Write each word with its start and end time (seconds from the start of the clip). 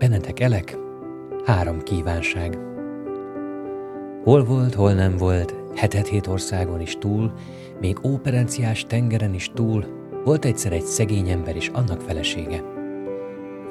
Elek, 0.00 0.76
három 1.44 1.82
kívánság. 1.82 2.58
Hol 4.24 4.44
volt, 4.44 4.74
hol 4.74 4.92
nem 4.92 5.16
volt, 5.16 5.54
hetet-hét 5.74 6.26
országon 6.26 6.80
is 6.80 6.96
túl, 6.98 7.32
még 7.80 7.98
óperenciás 8.04 8.84
tengeren 8.84 9.34
is 9.34 9.50
túl, 9.54 9.84
volt 10.24 10.44
egyszer 10.44 10.72
egy 10.72 10.82
szegény 10.82 11.28
ember 11.28 11.56
és 11.56 11.68
annak 11.68 12.00
felesége. 12.00 12.62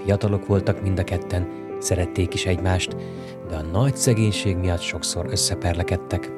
Fiatalok 0.04 0.48
voltak 0.48 0.82
mind 0.82 1.00
a 1.00 1.04
ketten, 1.04 1.48
szerették 1.80 2.34
is 2.34 2.46
egymást, 2.46 2.96
de 3.50 3.56
a 3.56 3.62
nagy 3.62 3.96
szegénység 3.96 4.58
miatt 4.58 4.82
sokszor 4.82 5.26
összeperlekedtek. 5.30 6.32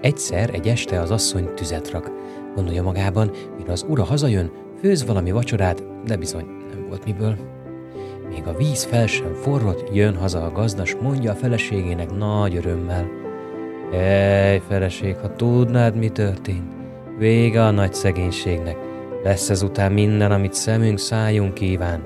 Egyszer 0.00 0.54
egy 0.54 0.68
este 0.68 1.00
az 1.00 1.10
asszony 1.10 1.54
tüzet 1.54 1.90
rak, 1.90 2.10
gondolja 2.54 2.82
magában, 2.82 3.30
mire 3.56 3.72
az 3.72 3.86
ura 3.88 4.04
hazajön, 4.04 4.50
főz 4.80 5.06
valami 5.06 5.30
vacsorát, 5.30 6.04
de 6.04 6.16
bizony 6.16 6.46
nem 6.72 6.86
volt 6.88 7.04
miből. 7.04 7.59
Még 8.30 8.46
a 8.46 8.56
víz 8.56 8.84
fel 8.84 9.06
sem 9.06 9.34
forrott, 9.34 9.94
jön 9.94 10.16
haza 10.16 10.44
a 10.44 10.52
gazdas, 10.52 10.96
mondja 11.00 11.30
a 11.30 11.34
feleségének 11.34 12.16
nagy 12.16 12.56
örömmel. 12.56 13.08
Ej, 13.92 14.62
feleség, 14.68 15.16
ha 15.16 15.36
tudnád, 15.36 15.96
mi 15.96 16.08
történt. 16.08 16.72
Vége 17.18 17.64
a 17.64 17.70
nagy 17.70 17.94
szegénységnek. 17.94 18.76
Lesz 19.22 19.50
ezután 19.50 19.92
minden, 19.92 20.32
amit 20.32 20.52
szemünk, 20.52 20.98
szájunk 20.98 21.54
kíván. 21.54 22.02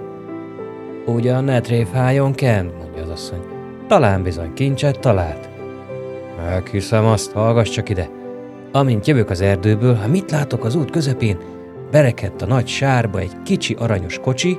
Ugyan 1.07 1.45
ne 1.45 1.61
tréfáljon 1.61 2.33
Ken, 2.33 2.73
mondja 2.79 3.03
az 3.03 3.09
asszony. 3.09 3.43
Talán 3.89 4.23
bizony 4.23 4.53
kincset 4.53 5.01
talált. 5.01 5.49
Meghiszem 6.37 7.05
azt, 7.05 7.33
hallgass 7.33 7.71
csak 7.71 7.89
ide. 7.89 8.09
Amint 8.73 9.07
jövök 9.07 9.31
az 9.31 9.41
erdőből, 9.41 9.95
ha 9.95 10.09
mit 10.09 10.31
látok 10.31 10.65
az 10.65 10.75
út 10.75 10.91
közepén, 10.91 11.39
berekedt 11.91 12.43
a 12.43 12.47
nagy 12.47 12.67
sárba 12.67 13.19
egy 13.19 13.43
kicsi 13.43 13.75
aranyos 13.79 14.19
kocsi, 14.19 14.59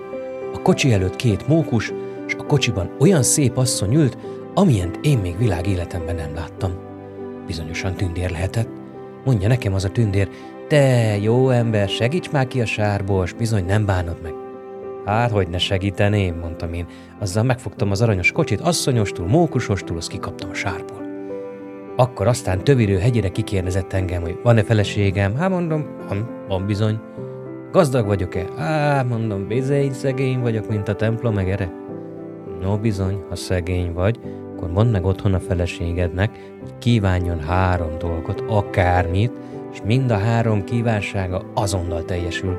a 0.55 0.61
kocsi 0.61 0.93
előtt 0.93 1.15
két 1.15 1.47
mókus, 1.47 1.93
és 2.27 2.33
a 2.37 2.45
kocsiban 2.45 2.95
olyan 2.99 3.23
szép 3.23 3.57
asszony 3.57 3.93
ült, 3.93 4.17
amilyent 4.53 4.99
én 5.01 5.17
még 5.17 5.37
világ 5.37 5.67
életemben 5.67 6.15
nem 6.15 6.33
láttam. 6.35 6.71
Bizonyosan 7.47 7.93
tündér 7.93 8.31
lehetett. 8.31 8.69
Mondja 9.25 9.47
nekem 9.47 9.73
az 9.73 9.83
a 9.83 9.89
tündér, 9.89 10.29
te 10.67 11.17
jó 11.17 11.49
ember, 11.49 11.89
segíts 11.89 12.31
már 12.31 12.47
ki 12.47 12.61
a 12.61 12.65
sárból, 12.65 13.25
s 13.25 13.33
bizony 13.33 13.65
nem 13.65 13.85
bánod 13.85 14.17
meg. 14.23 14.33
Hát, 15.05 15.31
hogy 15.31 15.47
ne 15.47 15.57
segíteném, 15.57 16.35
mondtam 16.35 16.73
én. 16.73 16.85
Azzal 17.19 17.43
megfogtam 17.43 17.91
az 17.91 18.01
aranyos 18.01 18.31
kocsit, 18.31 18.61
asszonyostul, 18.61 19.27
mókusostul, 19.27 19.97
azt 19.97 20.09
kikaptam 20.09 20.49
a 20.49 20.53
sárból. 20.53 21.03
Akkor 21.95 22.27
aztán 22.27 22.63
tövirő 22.63 22.97
hegyére 22.97 23.29
kikérdezett 23.29 23.93
engem, 23.93 24.21
hogy 24.21 24.39
van-e 24.43 24.63
feleségem? 24.63 25.35
Hát 25.35 25.49
mondom, 25.49 25.85
van, 26.07 26.29
van 26.47 26.65
bizony. 26.65 26.99
Gazdag 27.75 28.05
vagyok-e? 28.05 28.45
Á, 28.57 29.03
mondom, 29.03 29.47
bizony, 29.47 29.93
szegény 29.93 30.39
vagyok, 30.39 30.69
mint 30.69 30.87
a 30.87 30.95
templom 30.95 31.33
meg. 31.33 31.69
No 32.61 32.77
bizony, 32.77 33.23
ha 33.29 33.35
szegény 33.35 33.93
vagy, 33.93 34.19
akkor 34.55 34.71
mondd 34.71 34.91
meg 34.91 35.05
otthon 35.05 35.33
a 35.33 35.39
feleségednek, 35.39 36.29
hogy 36.61 36.77
kívánjon 36.79 37.39
három 37.39 37.97
dolgot, 37.99 38.43
akármit, 38.47 39.31
és 39.71 39.81
mind 39.85 40.11
a 40.11 40.17
három 40.17 40.63
kívánsága 40.63 41.41
azonnal 41.53 42.05
teljesül. 42.05 42.57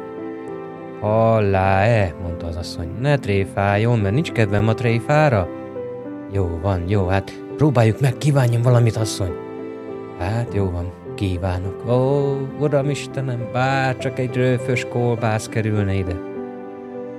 Hallá-e, 1.00 2.14
mondta 2.22 2.46
az 2.46 2.56
asszony, 2.56 2.88
ne 3.00 3.18
tréfáljon, 3.18 3.98
mert 3.98 4.14
nincs 4.14 4.32
kedvem 4.32 4.68
a 4.68 4.74
tréfára. 4.74 5.48
Jó 6.32 6.58
van, 6.62 6.82
jó, 6.88 7.06
hát 7.06 7.42
próbáljuk 7.56 8.00
meg, 8.00 8.18
kívánjon 8.18 8.62
valamit, 8.62 8.96
asszony. 8.96 9.32
Hát 10.18 10.54
jó 10.54 10.70
van, 10.70 10.92
kívánok. 11.16 11.88
Ó, 11.88 12.36
uram 12.60 12.90
Istenem, 12.90 13.48
bár 13.52 13.96
csak 13.96 14.18
egy 14.18 14.34
rőfös 14.34 14.84
kolbász 14.84 15.48
kerülne 15.48 15.94
ide. 15.94 16.16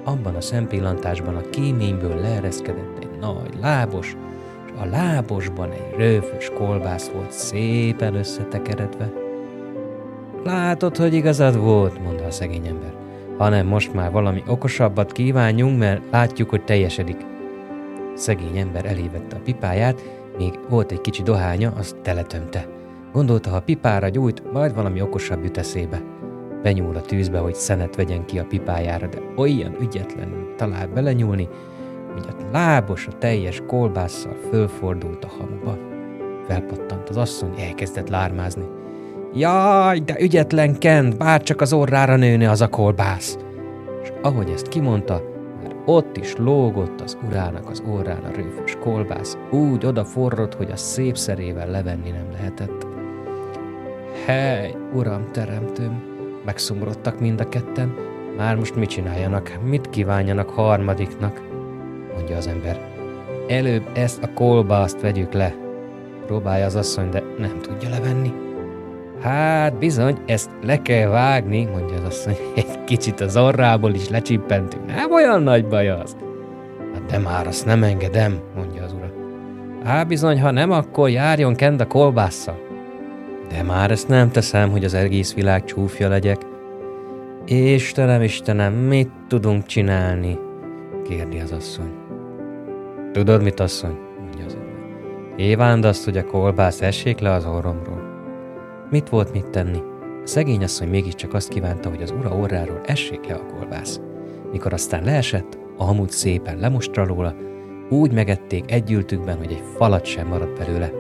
Abban 0.04 0.36
a 0.36 0.42
szempillantásban 0.42 1.36
a 1.36 1.50
kéményből 1.50 2.16
leereszkedett 2.16 2.98
egy 3.02 3.20
nagy 3.20 3.50
lábos, 3.62 4.16
és 4.66 4.72
a 4.82 4.86
lábosban 4.86 5.72
egy 5.72 5.94
rőfös 5.98 6.52
kolbász 6.58 7.10
volt 7.10 7.32
szépen 7.32 8.16
összetekeredve. 8.16 9.12
Látod, 10.44 10.98
hogy 10.98 11.14
igazad 11.14 11.60
volt, 11.60 12.04
mondta 12.04 12.26
a 12.26 12.32
szegény 12.32 12.68
ember, 12.68 12.94
hanem 13.38 13.68
most 13.68 13.94
már 13.94 14.12
valami 14.12 14.44
okosabbat 14.48 15.12
kívánjunk, 15.12 15.78
mert 15.80 16.02
látjuk, 16.12 16.50
hogy 16.50 16.64
teljesedik. 16.64 17.26
Szegény 18.16 18.58
ember 18.58 18.86
elévette 18.86 19.36
a 19.36 19.42
pipáját, 19.44 20.02
még 20.38 20.60
volt 20.70 20.92
egy 20.92 21.02
kicsi 21.02 21.24
dohánya, 21.24 21.74
azt 21.78 21.96
teletömte. 21.96 22.68
Gondolta, 23.14 23.50
ha 23.50 23.60
pipára 23.60 24.10
gyújt, 24.10 24.52
majd 24.54 24.76
valami 24.76 25.02
okosabb 25.02 25.44
jut 25.44 25.58
eszébe. 25.58 26.02
Benyúl 26.64 26.96
a 26.96 27.02
tűzbe, 27.02 27.38
hogy 27.40 27.56
szenet 27.56 27.96
vegyen 27.96 28.26
ki 28.26 28.40
a 28.40 28.46
pipájára, 28.46 29.08
de 29.08 29.18
olyan 29.36 29.76
ügyetlenül 29.82 30.56
talál 30.56 30.88
belenyúlni, 30.88 31.48
hogy 32.14 32.26
a 32.28 32.52
lábos 32.52 33.08
a 33.08 33.18
teljes 33.18 33.62
kolbásszal 33.68 34.36
fölfordult 34.50 35.24
a 35.24 35.32
hamuba. 35.38 35.78
Felpattant 36.48 37.10
az 37.10 37.18
asszony, 37.18 37.54
elkezdett 37.60 38.10
lármázni. 38.10 38.66
Jaj, 39.34 40.00
de 40.00 40.16
ügyetlen 40.20 40.78
Kent, 40.80 41.18
bár 41.18 41.44
csak 41.44 41.62
az 41.62 41.74
orrára 41.74 42.16
nőne 42.16 42.50
az 42.50 42.62
a 42.62 42.68
kolbász. 42.68 43.38
És 44.04 44.12
ahogy 44.22 44.50
ezt 44.50 44.68
kimondta, 44.68 45.22
már 45.64 45.76
ott 45.86 46.18
is 46.18 46.36
lógott 46.36 47.02
az 47.02 47.18
urának 47.28 47.70
az 47.70 47.84
orrán 47.92 48.24
a 48.24 48.36
rőfös 48.36 48.78
kolbász, 48.80 49.38
úgy 49.52 49.86
odaforrott, 49.86 50.54
hogy 50.54 50.72
a 50.72 50.76
szép 50.76 51.18
szerével 51.18 51.70
levenni 51.70 52.10
nem 52.10 52.32
lehetett. 52.32 52.87
Hely, 54.26 54.76
uram 54.94 55.32
teremtőm, 55.32 56.02
megszomorodtak 56.46 57.20
mind 57.20 57.40
a 57.40 57.50
ketten, 57.50 57.94
már 58.38 58.56
most 58.56 58.76
mit 58.76 58.90
csináljanak, 58.90 59.60
mit 59.64 59.90
kívánjanak 59.90 60.50
harmadiknak, 60.50 61.42
mondja 62.16 62.38
az 62.38 62.48
ember. 62.48 62.80
Előbb 63.48 63.90
ezt 63.94 64.24
a 64.24 64.34
kolbászt 64.34 65.02
vegyük 65.02 65.34
le. 65.34 65.56
Próbálja 66.26 66.66
az 66.66 66.76
asszony, 66.76 67.10
de 67.10 67.24
nem 67.38 67.60
tudja 67.62 67.90
levenni. 67.90 68.34
Hát 69.22 69.78
bizony, 69.78 70.18
ezt 70.26 70.50
le 70.64 70.82
kell 70.82 71.10
vágni, 71.10 71.66
mondja 71.66 71.96
az 71.96 72.04
asszony. 72.04 72.36
Egy 72.56 72.84
kicsit 72.84 73.20
az 73.20 73.38
orrából 73.38 73.94
is 73.94 74.10
lecsippentünk. 74.10 74.86
Nem 74.86 75.12
olyan 75.12 75.42
nagy 75.42 75.68
baj 75.68 75.90
az. 75.90 76.16
Hát 76.94 77.06
de 77.06 77.18
már 77.18 77.48
azt 77.48 77.66
nem 77.66 77.84
engedem, 77.84 78.40
mondja 78.56 78.84
az 78.84 78.94
ura. 78.94 79.12
Hát 79.84 80.08
bizony, 80.08 80.42
ha 80.42 80.52
nem, 80.52 80.72
akkor 80.72 81.10
járjon 81.10 81.56
kend 81.56 81.82
a 81.82 81.88
kolbásszal. 81.88 82.67
De 83.50 83.64
már 83.64 83.92
ezt 83.92 84.08
nem 84.08 84.32
teszem, 84.32 84.70
hogy 84.70 84.84
az 84.84 84.94
egész 84.94 85.34
világ 85.34 85.64
csúfja 85.64 86.10
legyek. 86.10 86.42
Istenem, 87.46 88.22
Istenem, 88.22 88.74
mit 88.74 89.10
tudunk 89.28 89.66
csinálni? 89.66 90.40
kérdi 91.04 91.40
az 91.40 91.52
asszony. 91.52 91.92
Tudod 93.12 93.44
mit, 93.44 93.60
asszony? 93.60 93.98
mondja 94.20 94.46
az 94.46 94.54
ember. 94.54 95.36
Kívánd 95.36 95.86
azt, 95.86 96.04
hogy 96.06 96.18
a 96.18 96.26
kolbász 96.26 96.82
essék 96.82 97.20
le 97.20 97.32
az 97.32 97.46
orromról. 97.46 98.02
Mit 98.90 99.10
volt 99.10 99.34
mit 99.34 99.50
tenni? 99.50 99.80
A 100.24 100.28
szegény 100.28 100.64
asszony 100.64 100.90
mégiscsak 100.90 101.34
azt 101.34 101.50
kívánta, 101.50 101.90
hogy 101.90 102.02
az 102.02 102.14
ura 102.20 102.30
orráról 102.30 102.82
essék 102.86 103.26
le 103.28 103.34
a 103.34 103.46
kolbász. 103.46 104.00
Mikor 104.52 104.74
aztán 104.74 105.04
leesett, 105.04 105.58
a 105.78 105.84
hamut 105.84 106.12
szépen 106.12 106.58
lemostra 106.60 107.06
róla, 107.06 107.36
úgy 107.90 108.12
megették 108.12 108.72
együltükben, 108.72 109.38
hogy 109.38 109.52
egy 109.52 109.64
falat 109.78 110.06
sem 110.06 110.28
maradt 110.28 110.58
belőle. 110.58 110.92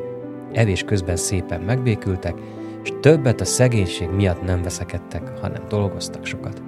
Evés 0.51 0.83
közben 0.83 1.15
szépen 1.15 1.61
megbékültek, 1.61 2.35
és 2.83 2.93
többet 2.99 3.41
a 3.41 3.45
szegénység 3.45 4.09
miatt 4.09 4.41
nem 4.41 4.61
veszekedtek, 4.61 5.39
hanem 5.39 5.61
dolgoztak 5.69 6.25
sokat. 6.25 6.61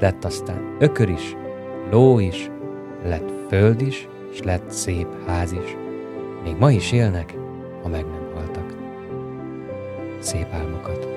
Lett 0.00 0.24
aztán 0.24 0.76
ökör 0.78 1.08
is, 1.08 1.36
ló 1.90 2.18
is, 2.18 2.50
lett 3.04 3.30
föld 3.48 3.80
is, 3.80 4.08
és 4.32 4.42
lett 4.42 4.70
szép 4.70 5.06
ház 5.26 5.52
is. 5.52 5.76
Még 6.44 6.56
ma 6.58 6.70
is 6.70 6.92
élnek, 6.92 7.34
ha 7.82 7.88
meg 7.88 8.04
nem 8.04 8.30
haltak. 8.34 8.76
Szép 10.18 10.46
álmokat! 10.52 11.08